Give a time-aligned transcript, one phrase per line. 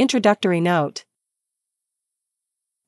[0.00, 1.04] Introductory Note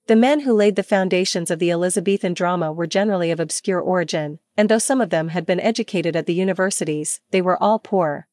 [0.06, 4.38] The men who laid the foundations of the Elizabethan drama were generally of obscure origin,
[4.56, 8.28] and though some of them had been educated at the universities, they were all poor.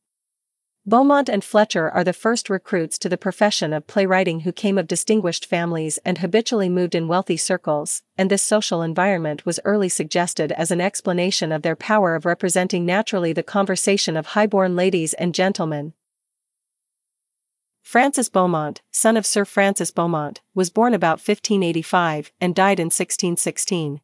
[0.86, 4.88] Beaumont and Fletcher are the first recruits to the profession of playwriting who came of
[4.88, 10.54] distinguished families and habitually moved in wealthy circles, and this social environment was early suggested
[10.54, 15.36] as an explanation of their power of representing naturally the conversation of high-born ladies and
[15.36, 15.92] gentlemen.
[17.82, 24.02] Francis Beaumont, son of Sir Francis Beaumont, was born about 1585 and died in 1616.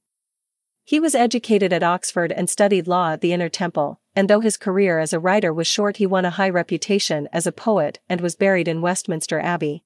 [0.84, 4.56] He was educated at Oxford and studied law at the Inner Temple, and though his
[4.56, 8.22] career as a writer was short he won a high reputation as a poet and
[8.22, 9.84] was buried in Westminster Abbey.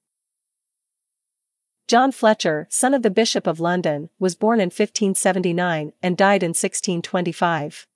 [1.88, 6.50] John Fletcher, son of the Bishop of London, was born in 1579 and died in
[6.50, 7.86] 1625.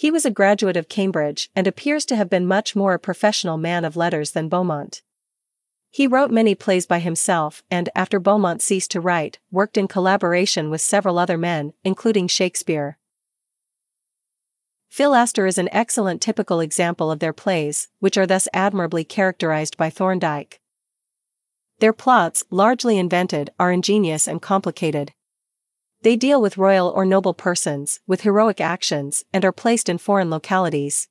[0.00, 3.58] He was a graduate of Cambridge and appears to have been much more a professional
[3.58, 5.02] man of letters than Beaumont.
[5.90, 10.70] He wrote many plays by himself and, after Beaumont ceased to write, worked in collaboration
[10.70, 12.96] with several other men, including Shakespeare.
[14.88, 19.90] Philaster is an excellent typical example of their plays, which are thus admirably characterized by
[19.90, 20.62] Thorndike.
[21.80, 25.12] Their plots, largely invented, are ingenious and complicated.
[26.02, 30.30] They deal with royal or noble persons, with heroic actions, and are placed in foreign
[30.30, 31.08] localities.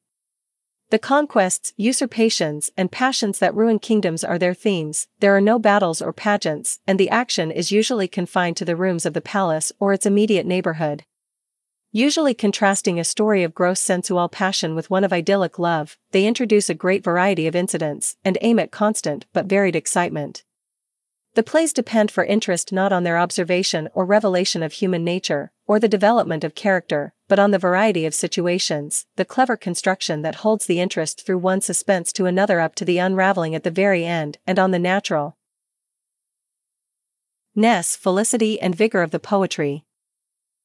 [0.90, 6.02] The conquests, usurpations, and passions that ruin kingdoms are their themes, there are no battles
[6.02, 9.94] or pageants, and the action is usually confined to the rooms of the palace or
[9.94, 11.06] its immediate neighborhood.
[11.92, 16.68] Usually contrasting a story of gross sensual passion with one of idyllic love, they introduce
[16.70, 20.44] a great variety of incidents and aim at constant but varied excitement.
[21.40, 25.80] The plays depend for interest not on their observation or revelation of human nature, or
[25.80, 30.66] the development of character, but on the variety of situations, the clever construction that holds
[30.66, 34.38] the interest through one suspense to another up to the unraveling at the very end,
[34.46, 35.38] and on the natural
[37.56, 39.86] ness, felicity, and vigor of the poetry.